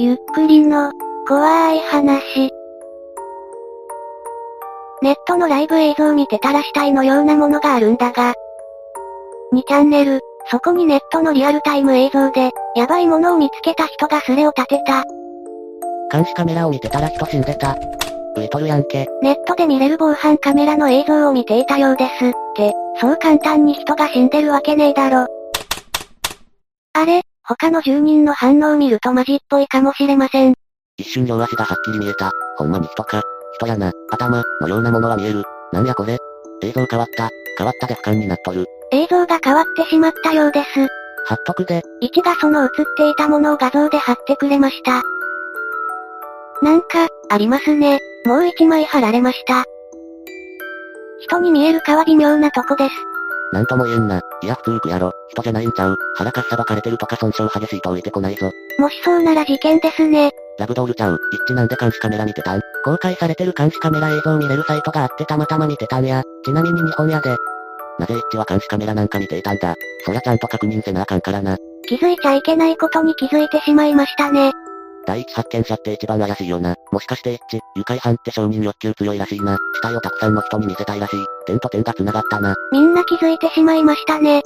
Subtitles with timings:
[0.00, 0.92] ゆっくりの、
[1.26, 2.52] 怖い話。
[5.02, 8.34] ネットのライブ映像見てたら死体のようなものがあるんだが。
[9.52, 10.20] 2チャンネル、
[10.52, 15.04] そこにネットのリアルタイム映像で、やばいものを見つけた人がスレを立てた。
[16.12, 17.76] 監視カメラを見てたら人死んでた。
[18.36, 19.08] 浮いとるやんけ。
[19.20, 22.24] ネットで見れる防犯カメラの映像を見ていたようです。
[22.24, 25.26] って、そう簡単に人が死んでるわけねえだろ。
[26.92, 30.54] あれ、他の住人の反応を見るとマジっぽいかもしれません。
[30.98, 32.30] 一瞬両足がはっきり見えた。
[32.58, 33.22] ほんまに人か。
[33.54, 35.42] 人やな、頭、のようなものは見える。
[35.72, 36.18] なんやこれ。
[36.62, 37.30] 映像変わった。
[37.56, 38.66] 変わったで俯瞰になっとる。
[38.92, 40.86] 映像が変わってしまったようです。
[41.26, 41.82] 貼っとくで。
[42.02, 45.02] 1がその映っていたものを画像で貼ってくれました。
[46.62, 47.98] なんか、ありますね。
[48.26, 49.64] もう1枚貼られました。
[51.20, 52.94] 人に見えるかは微妙なとこです。
[53.52, 54.20] なんとも言えんな。
[54.42, 55.12] いや普通くやろ。
[55.30, 55.96] 人じゃないんちゃう。
[56.14, 58.50] 腹かっさばかれてるとか損傷激しいと置いてこないぞ。
[58.78, 60.30] もしそうなら事件ですね。
[60.58, 61.18] ラブドールちゃう。
[61.32, 66.22] 一致なんで監視カメラ見てたん公開されてる監視カメラ映像見れるサイトがあってたまたま見てたんや。
[66.44, 67.36] ちなみに日本やで。
[67.98, 69.74] なぜ一致は監視カメラなんか見ていたんだ。
[70.04, 71.56] そりゃちゃんと確認せなあかんからな。
[71.88, 74.52] 気づいちゃいけないことに気づいてしまいましたね。
[75.08, 76.74] 第一発見者って一番怪しいよな。
[76.92, 79.56] もしかして一致、愉快犯って承認欲求強いらしいな。
[79.76, 81.16] 死体をたくさんの人に見せたいらしい。
[81.46, 82.54] 点と点が繋がったな。
[82.72, 84.42] みんな気づいてしまいましたね。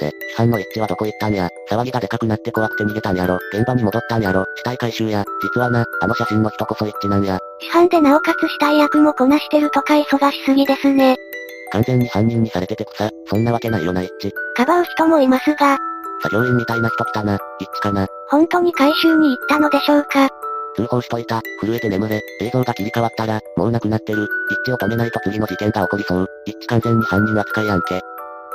[0.00, 1.50] で、批判の一致はどこ行ったんや。
[1.70, 3.38] 騒ぎがでかくなって怖くて逃げたんやろ。
[3.52, 4.46] 現場に戻ったんやろ。
[4.56, 5.22] 死体回収や。
[5.54, 7.38] 実はな、あの写真の人こそ一致なんや。
[7.62, 11.16] 批判でなおかつ死体役もこなしてるとか忙しすぎですね。
[11.72, 13.10] 完全に犯人にされてて草。
[13.26, 14.32] そんなわけないよな一致。
[14.56, 15.76] かばう人もいますが。
[16.22, 17.38] 作業員みたいな人来たな。
[17.60, 18.06] 一致かな。
[18.28, 20.28] 本当に回収に行ったのでしょうか？
[20.76, 21.40] 通報しといた。
[21.62, 22.20] 震えて眠れ。
[22.40, 24.28] 映像が切り替わったら、もうなくなってる。
[24.66, 26.28] 一致を止めないと次の事件が起こりそう。
[26.44, 28.00] 一致完全に犯人扱いやんけ。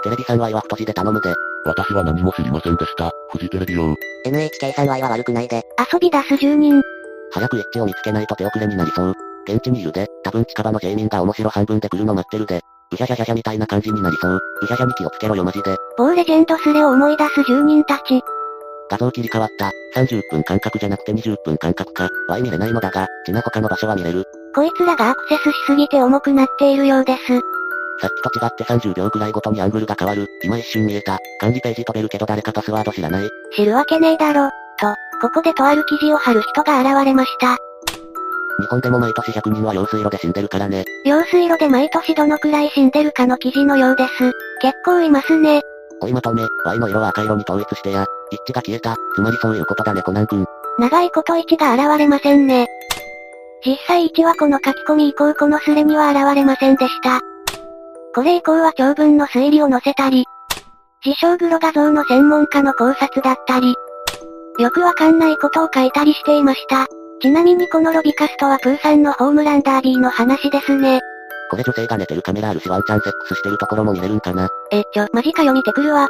[0.04, 1.34] テレビさんはは太字で頼むで。
[1.66, 3.12] 私は何も知りませんでした。
[3.30, 3.96] フジテレビ用。
[4.26, 5.64] NHK さんはは悪くないで。
[5.92, 6.82] 遊び出す住人。
[7.32, 9.14] 早く一致を見つけないと手遅れになりそう。
[9.46, 12.62] 現地にいるで、多分近場の住民が面白半分で来るの待ってるで。
[12.92, 14.36] うひゃひゃひゃみたいな感じになりそう。
[14.36, 15.76] うひゃひゃに気をつけろよマジで。
[15.98, 18.22] 某レジェンドスレを思い出す住人たち。
[18.90, 19.72] 画像切り替わった。
[19.96, 22.10] 30分間隔じゃなくて20分間隔か。
[22.28, 24.26] Y 見れないのだが、ちな他の場所は見れる。
[24.54, 27.20] こいつらがアクセスしすぎて重くなっているようです。
[28.02, 30.28] さっきと違って30秒くらいごとにアングルが変わる。
[30.44, 31.20] 今一瞬見えた。
[31.40, 34.50] 管理ページ飛べるけど誰かパスワード知らない知るわけねえだろ。
[34.78, 37.58] と、ここでとある記事を貼る人が現れました。
[38.62, 40.86] 日本でも毎年100人は用水路で死んでるからね。
[41.06, 44.32] 用水路で毎年どのくらい死んでるかの記事のようです。
[44.62, 45.62] 結構いますね。
[46.02, 48.06] 追いまとめ、Y の色は赤色に統一してや。
[48.32, 48.96] 一致が消えた。
[49.16, 50.46] つまりそういうことだねコナン君。
[50.80, 52.68] 長いこと1が現れませんね。
[53.66, 57.20] 実際1はこの書き込み以降このスレには現れませんでした。
[58.16, 60.26] これ以降は長文の推理を載せたり、
[61.06, 63.76] 自称グロ画像の専門家の考察だったり、
[64.60, 66.88] よくわかんないことを書いたりしていました。
[67.22, 71.00] ちなみにこのロビカストはプーさんのホームランダービーの話ですね。
[71.52, 74.50] これ女性が寝てるカメラあるしワンチャンセックスしてるところも見れるんかな？
[74.72, 76.08] え、ちょ、マジかよ見てくるわ。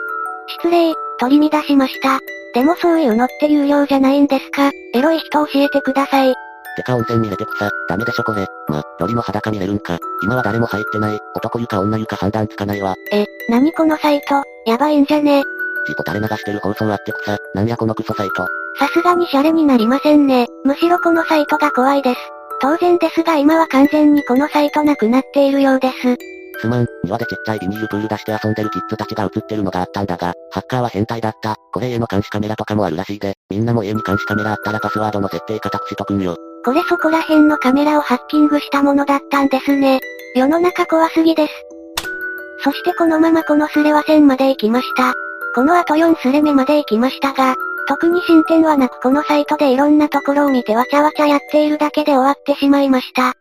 [0.47, 2.19] 失礼、取り乱しました。
[2.53, 4.71] でもそういうのって有料じゃないんですか？
[4.93, 6.33] エロい人教えてください。
[6.77, 8.47] てか温泉見れて草、ダメでしょこれ。
[8.69, 9.99] ま、ロリの裸見れるんか。
[10.23, 11.19] 今は誰も入ってない。
[11.35, 12.95] 男湯か女湯か判断つかないわ。
[13.11, 15.43] え、なにこのサイト、やばいんじゃね？
[15.87, 18.47] 事故垂れ流してる放送あって草、なんやこのクソサイト。
[18.79, 20.47] さすがにシャレになりませんね。
[20.63, 22.19] むしろこのサイトが怖いです。
[22.61, 26.17] 当然ですが今は完全にこのサイトなくなっているようです。
[26.61, 31.55] すまん、庭でちっちゃいビニールプール出して遊んでるキッズたちが映ってるのがあったんだが、ハッカーは変態だった。
[31.73, 36.35] これ家の監視カメラとかもあるらしいで、みんなも家に監視カメラあったらパスワードの設定固くしとくんよ。
[36.63, 39.99] これそこら辺のカメラをハッキングしたものだったんですね。
[40.35, 41.53] 世の中怖すぎです。
[42.63, 45.15] そしてこのままこのスレは1000まで行きました。
[45.53, 47.55] この後4スレ目まで行きましたが、
[47.87, 53.33] 特に進展はなくこのサイトでいろんなところを見てわちゃわちゃやっているだけで終わってしまいました。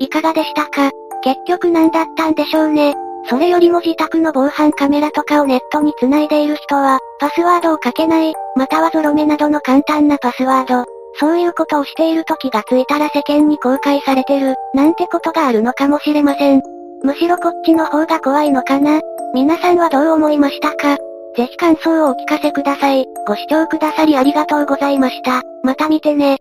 [0.00, 0.90] いかがでしたか？
[1.22, 2.94] 結局何だったんでしょうね。
[3.28, 10.84] それよりも自宅の防犯カメラとかをネットに繋いでいる人は、パスワードを書けない、またはゾロ目などの簡単なパスワード、
[11.20, 16.62] そういうことをしている時がついたら世間に公開されてる、なんてことがあるのかもしれません。
[17.04, 19.00] むしろこっちの方が怖いのかな？
[19.32, 20.96] 皆さんはどう思いましたか？
[21.36, 23.06] ぜひ感想をお聞かせください。
[23.26, 25.42] ご視聴くださりありがとうございました。
[25.62, 26.38] また見てね。